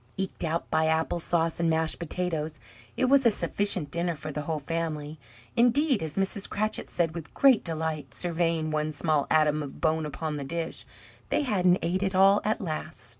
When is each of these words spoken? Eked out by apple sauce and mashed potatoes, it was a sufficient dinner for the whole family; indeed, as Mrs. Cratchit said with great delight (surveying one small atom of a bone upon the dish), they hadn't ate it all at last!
Eked 0.17 0.43
out 0.43 0.67
by 0.71 0.87
apple 0.87 1.19
sauce 1.19 1.59
and 1.59 1.69
mashed 1.69 1.99
potatoes, 1.99 2.59
it 2.97 3.05
was 3.05 3.23
a 3.23 3.29
sufficient 3.29 3.91
dinner 3.91 4.15
for 4.15 4.31
the 4.31 4.41
whole 4.41 4.57
family; 4.57 5.19
indeed, 5.55 6.01
as 6.01 6.15
Mrs. 6.17 6.49
Cratchit 6.49 6.89
said 6.89 7.13
with 7.13 7.35
great 7.35 7.63
delight 7.63 8.15
(surveying 8.15 8.71
one 8.71 8.91
small 8.91 9.27
atom 9.29 9.61
of 9.61 9.69
a 9.69 9.75
bone 9.75 10.07
upon 10.07 10.37
the 10.37 10.43
dish), 10.43 10.87
they 11.29 11.43
hadn't 11.43 11.77
ate 11.83 12.01
it 12.01 12.15
all 12.15 12.41
at 12.43 12.59
last! 12.59 13.09